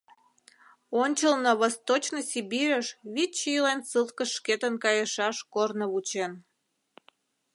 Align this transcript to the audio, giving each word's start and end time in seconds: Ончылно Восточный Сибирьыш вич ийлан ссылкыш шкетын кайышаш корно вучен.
Ончылно 1.01 1.51
Восточный 1.61 2.25
Сибирьыш 2.31 2.87
вич 3.13 3.35
ийлан 3.53 3.79
ссылкыш 3.89 4.29
шкетын 4.37 4.75
кайышаш 4.83 5.37
корно 5.53 5.85
вучен. 5.93 6.31